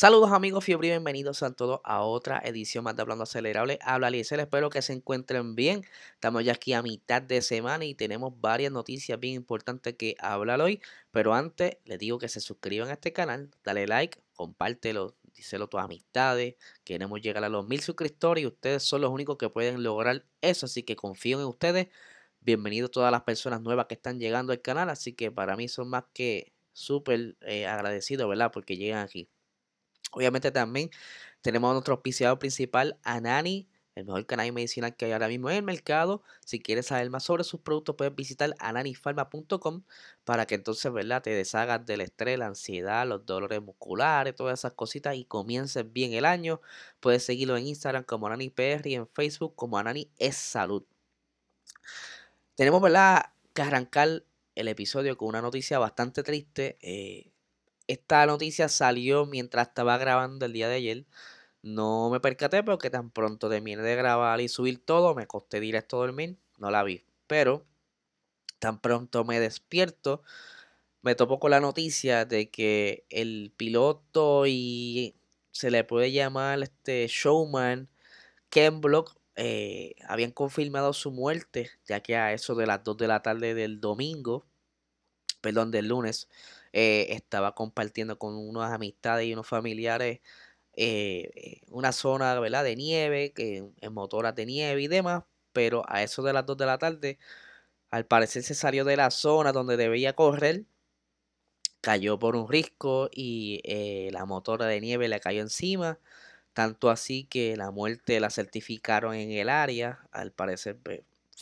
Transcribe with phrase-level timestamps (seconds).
[0.00, 3.78] Saludos amigos Fiebre y bienvenidos a todos a otra edición más de Hablando Acelerable.
[3.82, 5.84] Habla Liesel, espero que se encuentren bien.
[6.14, 10.62] Estamos ya aquí a mitad de semana y tenemos varias noticias bien importantes que hablar
[10.62, 10.80] hoy.
[11.10, 15.68] Pero antes les digo que se suscriban a este canal, dale like, compártelo, díselo a
[15.68, 16.54] tus amistades.
[16.82, 20.64] Queremos llegar a los mil suscriptores y ustedes son los únicos que pueden lograr eso.
[20.64, 21.88] Así que confío en ustedes.
[22.40, 24.88] Bienvenidos todas las personas nuevas que están llegando al canal.
[24.88, 28.50] Así que para mí son más que súper eh, agradecidos, ¿verdad?
[28.50, 29.28] Porque llegan aquí.
[30.10, 30.90] Obviamente también
[31.42, 35.56] tenemos a nuestro auspiciado principal, Anani, el mejor canal medicinal que hay ahora mismo en
[35.56, 36.22] el mercado.
[36.44, 39.82] Si quieres saber más sobre sus productos, puedes visitar ananifarma.com
[40.24, 41.22] para que entonces, ¿verdad?
[41.22, 46.12] Te deshagas del estrés, la ansiedad, los dolores musculares, todas esas cositas y comiences bien
[46.12, 46.60] el año.
[47.00, 50.84] Puedes seguirlo en Instagram como AnaniPR y en Facebook como Anani es Salud.
[52.54, 53.32] Tenemos, ¿verdad?
[53.54, 56.78] Que arrancar el episodio con una noticia bastante triste.
[56.82, 57.29] Eh,
[57.92, 61.06] esta noticia salió mientras estaba grabando el día de ayer.
[61.62, 65.98] No me percaté porque tan pronto terminé de grabar y subir todo, me costé directo
[65.98, 67.04] dormir, no la vi.
[67.26, 67.66] Pero
[68.58, 70.22] tan pronto me despierto,
[71.02, 75.16] me topo con la noticia de que el piloto y
[75.52, 77.88] se le puede llamar este showman
[78.50, 83.08] Ken Block eh, habían confirmado su muerte, ya que a eso de las 2 de
[83.08, 84.46] la tarde del domingo,
[85.40, 86.28] perdón, del lunes,
[86.72, 90.20] eh, estaba compartiendo con unas amistades y unos familiares
[90.74, 92.64] eh, eh, una zona ¿verdad?
[92.64, 96.56] de nieve, que, en motoras de nieve y demás, pero a eso de las 2
[96.58, 97.18] de la tarde,
[97.90, 100.66] al parecer se salió de la zona donde debía correr,
[101.80, 103.60] cayó por un risco y
[104.12, 105.98] la motora de nieve le cayó encima,
[106.54, 110.78] tanto así que la muerte la certificaron en el área, al parecer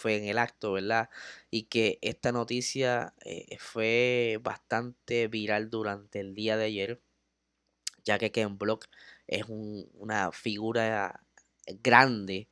[0.01, 1.11] fue en el acto, ¿verdad?
[1.51, 7.01] Y que esta noticia eh, fue bastante viral durante el día de ayer,
[8.05, 8.87] ya que Ken Block
[9.27, 11.23] es una figura
[11.83, 12.49] grande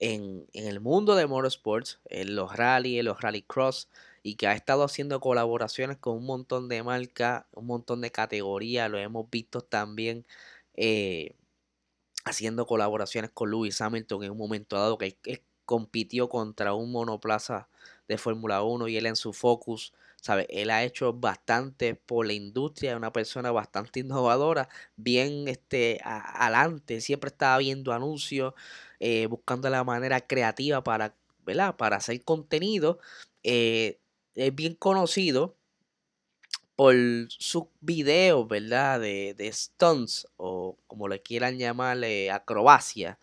[0.00, 3.88] en, el mundo de motorsports, en los rally, en los rallycross,
[4.22, 8.90] y que ha estado haciendo colaboraciones con un montón de marcas, un montón de categorías,
[8.90, 10.26] lo hemos visto también
[10.74, 11.34] eh,
[12.24, 17.68] haciendo colaboraciones con Lewis Hamilton en un momento dado, que es compitió contra un monoplaza
[18.08, 20.48] de Fórmula 1 y él en su focus, ¿sabe?
[20.50, 27.28] Él ha hecho bastante por la industria, una persona bastante innovadora, bien este, adelante, siempre
[27.28, 28.54] estaba viendo anuncios,
[28.98, 31.14] eh, buscando la manera creativa para,
[31.46, 31.76] ¿verdad?
[31.76, 32.98] Para hacer contenido.
[33.44, 34.00] Eh,
[34.34, 35.56] es bien conocido
[36.74, 36.94] por
[37.28, 38.98] sus videos, ¿verdad?
[39.00, 43.18] De, de stunts o como le quieran llamarle, acrobacia.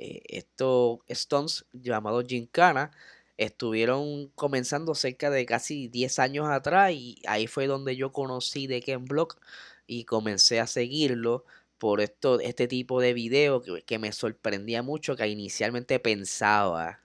[0.00, 2.92] Eh, estos Stones llamados Gincana
[3.36, 8.80] estuvieron comenzando cerca de casi 10 años atrás y ahí fue donde yo conocí de
[8.80, 9.40] Ken Block
[9.88, 11.44] y comencé a seguirlo
[11.78, 17.00] por esto, este tipo de video que, me sorprendía mucho que inicialmente pensaba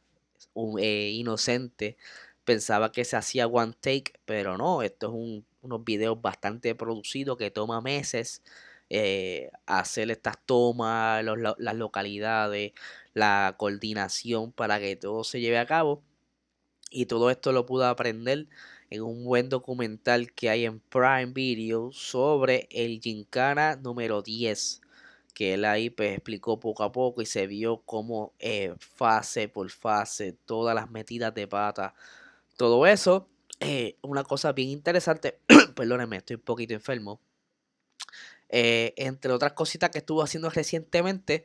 [0.54, 1.98] un eh, inocente
[2.46, 7.38] pensaba que se hacía one take pero no esto es un, unos videos bastante producidos
[7.38, 8.44] que toma meses
[8.96, 12.74] eh, hacer estas tomas, las localidades,
[13.16, 16.04] la coordinación para que todo se lleve a cabo.
[16.92, 18.48] Y todo esto lo pude aprender
[18.92, 24.82] en un buen documental que hay en Prime Video sobre el Gincana número 10
[25.34, 29.72] que él ahí pues, explicó poco a poco y se vio como eh, fase por
[29.72, 31.96] fase, todas las metidas de pata,
[32.58, 33.28] todo eso.
[33.60, 35.40] Eh, una cosa bien interesante,
[35.76, 37.20] perdónenme, estoy un poquito enfermo,
[38.56, 41.44] eh, entre otras cositas que estuvo haciendo recientemente,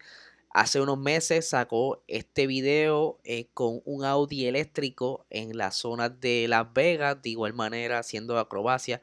[0.51, 6.45] hace unos meses sacó este video eh, con un Audi eléctrico en la zona de
[6.49, 9.01] Las Vegas, de igual manera haciendo acrobacia,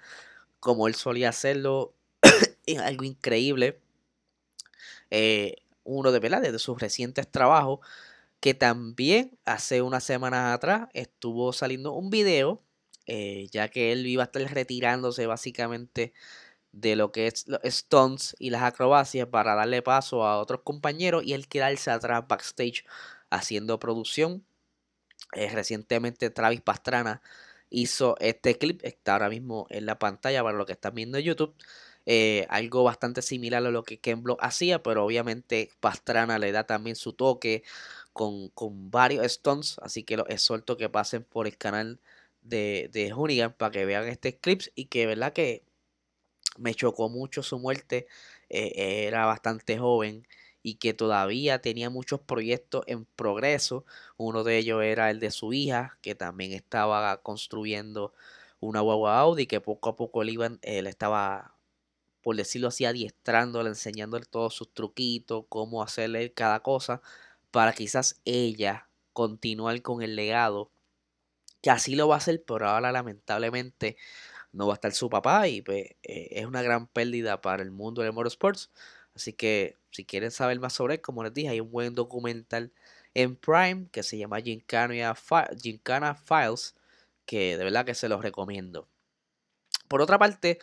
[0.59, 1.95] como él solía hacerlo,
[2.67, 3.79] es algo increíble.
[5.09, 6.43] Eh, uno de, ¿verdad?
[6.43, 7.79] de sus recientes trabajos,
[8.39, 12.61] que también hace unas semanas atrás estuvo saliendo un video,
[13.07, 16.13] ya que él iba a estar retirándose básicamente
[16.75, 21.23] de lo que es los stunts y las acrobacias para darle paso a otros compañeros
[21.25, 22.85] y él quedarse atrás backstage
[23.29, 24.45] haciendo producción.
[25.33, 27.21] Eh, recientemente Travis Pastrana
[27.69, 31.25] hizo este clip, está ahora mismo en la pantalla para lo que están viendo en
[31.25, 31.55] YouTube.
[32.05, 36.95] eh, algo bastante similar a lo que Ken hacía, pero obviamente Pastrana le da también
[36.95, 37.63] su toque
[38.13, 38.51] con,
[38.91, 41.99] varios stunts, así que los exhorto que pasen por el canal
[42.41, 45.64] de, de Hoonigan para que vean este clips y que verdad que
[46.57, 48.07] me chocó mucho su muerte,
[48.49, 50.27] eh, era bastante joven
[50.63, 53.85] y que todavía tenía muchos proyectos en progreso.
[54.17, 58.13] Uno de ellos era el de su hija, que también estaba construyendo
[58.59, 61.55] una guagua Audi, que poco a poco él, iba, él estaba,
[62.23, 67.01] por decirlo así, adiestrándole, enseñándole todos sus truquitos, cómo hacerle cada cosa,
[67.51, 70.71] para quizás ella continuar con el legado,
[71.61, 73.97] que así lo va a hacer, pero ahora lamentablemente
[74.55, 77.71] no va a estar su papá y pues, eh, es una gran pérdida para el
[77.71, 78.71] mundo del motorsports.
[79.15, 82.71] Así que si quieren saber más sobre él, como les dije, hay un buen documental
[83.13, 86.75] en Prime que se llama Gincana, Files,
[87.25, 88.87] que de verdad que se los recomiendo.
[89.87, 90.59] Por otra parte,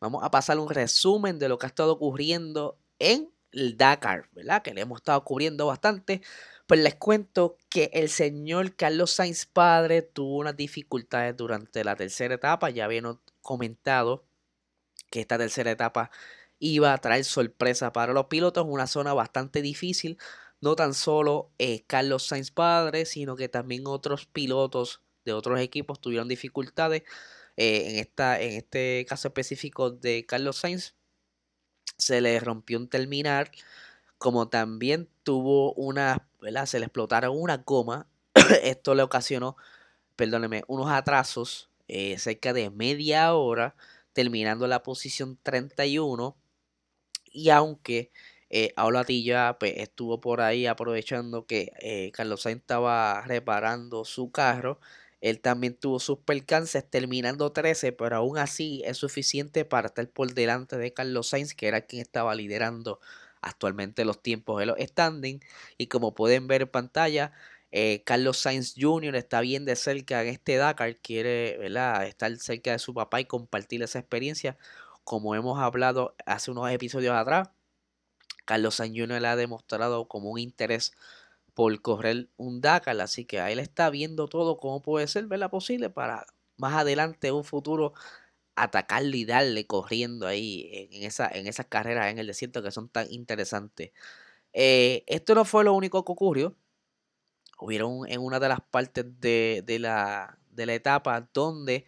[0.00, 4.62] vamos a pasar un resumen de lo que ha estado ocurriendo en el Dakar, ¿verdad?
[4.62, 6.22] Que le hemos estado cubriendo bastante.
[6.66, 12.34] Pues les cuento que el señor Carlos Sainz padre tuvo unas dificultades durante la tercera
[12.34, 12.70] etapa.
[12.70, 14.24] Ya habíamos comentado
[15.10, 16.10] que esta tercera etapa
[16.58, 20.18] iba a traer sorpresa para los pilotos, una zona bastante difícil.
[20.60, 26.00] No tan solo eh, Carlos Sainz padre, sino que también otros pilotos de otros equipos
[26.00, 27.02] tuvieron dificultades.
[27.56, 30.94] Eh, en, esta, en este caso específico de Carlos Sainz,
[32.06, 33.50] se le rompió un terminal,
[34.18, 36.28] como también tuvo una.
[36.66, 38.06] Se le explotaron una goma.
[38.62, 39.56] Esto le ocasionó,
[40.16, 43.74] perdóneme, unos atrasos eh, cerca de media hora,
[44.12, 46.36] terminando la posición 31
[47.32, 48.12] y aunque
[48.50, 54.80] eh, Aulatilla pues, estuvo por ahí aprovechando que eh, Carlos Sainz estaba reparando su carro,
[55.30, 60.34] él también tuvo sus percances terminando 13, pero aún así es suficiente para estar por
[60.34, 63.00] delante de Carlos Sainz, que era quien estaba liderando
[63.42, 65.40] actualmente los tiempos de los standing.
[65.78, 67.32] Y como pueden ver en pantalla,
[67.72, 69.16] eh, Carlos Sainz Jr.
[69.16, 71.66] está bien de cerca en este Dakar, quiere
[72.06, 74.56] estar cerca de su papá y compartir esa experiencia
[75.06, 77.50] como hemos hablado hace unos episodios atrás,
[78.44, 80.94] Carlos Sainz le ha demostrado como un interés
[81.56, 85.50] por correr un Dakar, así que ahí él está viendo todo cómo puede ser ¿verdad?
[85.50, 86.26] posible para
[86.58, 87.94] más adelante un futuro
[88.56, 92.90] atacarle y darle corriendo ahí en, esa, en esas carreras en el desierto que son
[92.90, 93.92] tan interesantes.
[94.52, 96.54] Eh, esto no fue lo único que ocurrió.
[97.58, 101.86] Hubieron en una de las partes de, de, la, de la etapa donde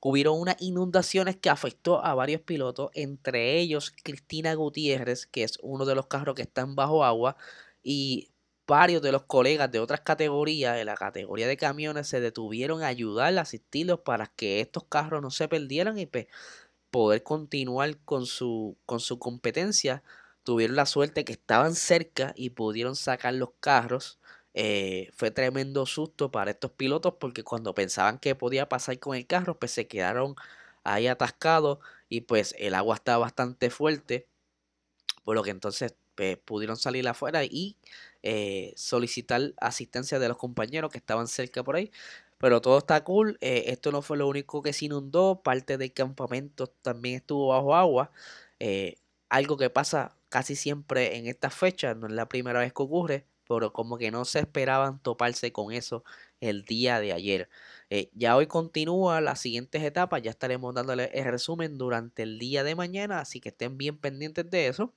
[0.00, 5.84] hubieron unas inundaciones que afectó a varios pilotos, entre ellos Cristina Gutiérrez, que es uno
[5.84, 7.36] de los carros que están bajo agua,
[7.82, 8.31] y
[8.72, 12.86] varios de los colegas de otras categorías, de la categoría de camiones, se detuvieron a
[12.86, 16.26] ayudar, a asistirlos para que estos carros no se perdieran y pues,
[16.90, 20.02] poder continuar con su, con su competencia.
[20.42, 24.18] Tuvieron la suerte que estaban cerca y pudieron sacar los carros
[24.54, 29.26] eh, fue tremendo susto para estos pilotos porque cuando pensaban que podía pasar con el
[29.26, 30.34] carro, pues se quedaron
[30.84, 31.78] ahí atascados
[32.08, 34.28] y pues el agua estaba bastante fuerte,
[35.24, 37.76] por lo que entonces pues, pudieron salir afuera y
[38.22, 41.90] eh, solicitar asistencia de los compañeros que estaban cerca por ahí.
[42.38, 43.38] Pero todo está cool.
[43.40, 45.42] Eh, esto no fue lo único que se inundó.
[45.42, 48.10] Parte del campamento también estuvo bajo agua.
[49.28, 51.96] algo que pasa casi siempre en estas fechas.
[51.96, 55.72] No es la primera vez que ocurre pero como que no se esperaban toparse con
[55.72, 56.04] eso
[56.40, 57.48] el día de ayer.
[57.90, 62.64] Eh, ya hoy continúa las siguientes etapas, ya estaremos dándole el resumen durante el día
[62.64, 64.94] de mañana, así que estén bien pendientes de eso.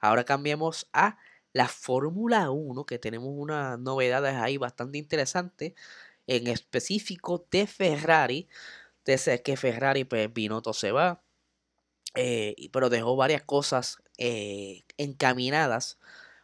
[0.00, 1.18] Ahora cambiemos a
[1.52, 5.74] la Fórmula 1, que tenemos unas novedades ahí bastante interesantes,
[6.26, 8.48] en específico de Ferrari.
[9.04, 11.22] Desde que Ferrari, pues Binotto se va,
[12.14, 15.98] eh, pero dejó varias cosas eh, encaminadas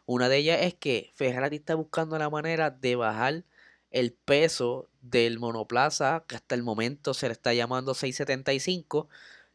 [0.07, 3.43] una de ellas es que Ferrari está buscando la manera de bajar
[3.91, 9.09] el peso del monoplaza, que hasta el momento se le está llamando 675,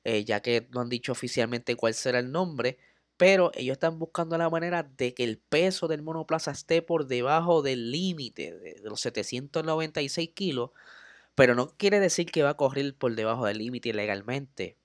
[0.04, 2.78] eh, ya que no han dicho oficialmente cuál será el nombre,
[3.16, 7.62] pero ellos están buscando la manera de que el peso del monoplaza esté por debajo
[7.62, 10.70] del límite de, los 796 kilos,
[11.34, 14.76] pero no quiere decir que va a correr por debajo del límite legalmente.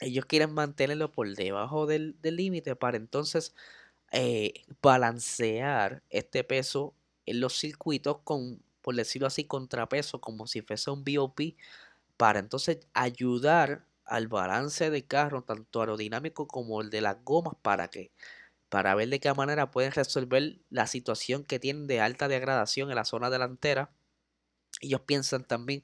[0.00, 3.54] Ellos quieren mantenerlo por debajo del límite para entonces
[4.12, 6.94] eh, balancear este peso
[7.26, 11.40] en los circuitos con, por decirlo así, contrapeso, como si fuese un BOP,
[12.16, 17.88] para entonces ayudar al balance de carro, tanto aerodinámico como el de las gomas, para
[17.88, 18.10] que
[18.68, 22.96] para ver de qué manera pueden resolver la situación que tienen de alta degradación en
[22.96, 23.90] la zona delantera.
[24.80, 25.82] Ellos piensan también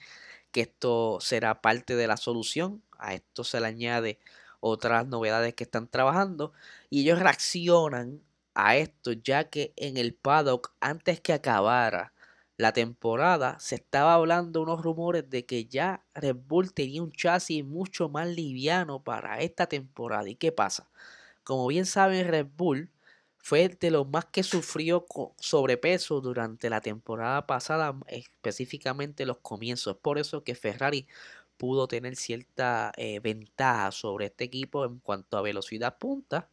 [0.53, 2.83] que esto será parte de la solución.
[2.99, 4.19] A esto se le añade
[4.61, 6.53] otras novedades que están trabajando
[6.91, 8.23] y ellos reaccionan
[8.55, 12.13] a esto ya que en el paddock antes que acabara
[12.57, 17.65] la temporada se estaba hablando unos rumores de que ya Red Bull tenía un chasis
[17.65, 20.29] mucho más liviano para esta temporada.
[20.29, 20.91] ¿Y qué pasa?
[21.45, 22.91] Como bien saben, Red Bull
[23.39, 25.07] fue de los más que sufrió
[25.39, 29.99] sobrepeso durante la temporada pasada, específicamente los comienzos.
[29.99, 31.07] Por eso que Ferrari
[31.57, 36.51] pudo tener cierta eh, ventaja sobre este equipo en cuanto a velocidad punta,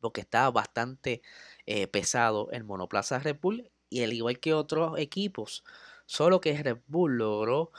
[0.00, 1.22] porque estaba bastante
[1.66, 5.64] eh, pesado el monoplaza Red Bull y al igual que otros equipos,
[6.06, 7.72] solo que Red Bull logró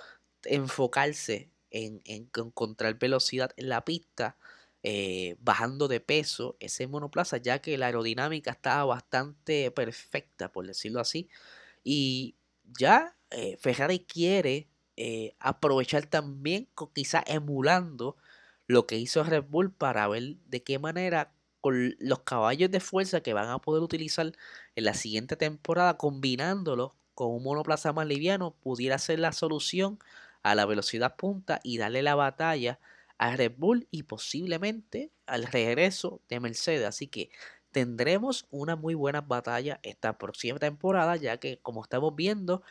[0.43, 4.38] enfocarse en, encontrar velocidad en la pista,
[4.84, 11.00] eh, bajando de peso ese monoplaza, ya que la aerodinámica estaba bastante perfecta, por decirlo
[11.00, 11.29] así.
[11.84, 12.36] Y
[12.79, 14.67] ya eh, Ferrari quiere
[14.98, 18.17] eh, aprovechar también, quizá emulando
[18.67, 23.22] lo que hizo Red Bull para ver de qué manera con los caballos de fuerza
[23.22, 24.34] que van a poder utilizar
[24.75, 29.98] en la siguiente temporada, combinándolo con un monoplaza más liviano, pudiera ser la solución
[30.43, 32.79] a la velocidad punta y darle la batalla
[33.17, 36.86] a Red Bull y posiblemente al regreso de Mercedes.
[36.86, 37.29] Así que
[37.72, 42.62] tendremos una muy buena batalla esta próxima temporada, ya que como estamos viendo,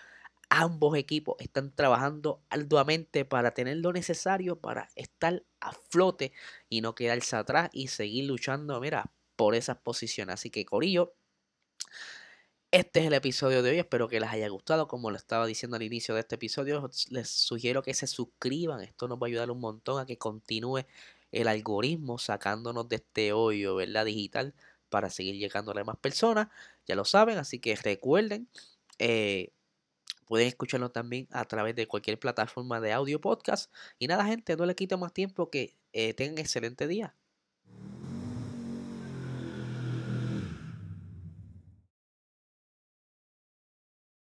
[0.52, 6.32] ambos equipos están trabajando arduamente para tener lo necesario para estar a flote
[6.68, 10.34] y no quedarse atrás y seguir luchando, mira, por esas posiciones.
[10.34, 11.14] Así que Corillo,
[12.70, 13.78] este es el episodio de hoy.
[13.78, 14.88] Espero que les haya gustado.
[14.88, 18.82] Como lo estaba diciendo al inicio de este episodio, les sugiero que se suscriban.
[18.82, 20.84] Esto nos va a ayudar un montón a que continúe
[21.32, 24.04] el algoritmo sacándonos de este hoyo, ¿verdad?
[24.04, 24.54] Digital
[24.90, 26.48] para seguir llegando a más personas.
[26.86, 28.48] Ya lo saben, así que recuerden.
[28.98, 29.50] Eh,
[30.32, 33.70] Pueden escucharlo también a través de cualquier plataforma de audio podcast.
[33.98, 37.14] Y nada, gente, no le quito más tiempo que eh, tengan excelente día.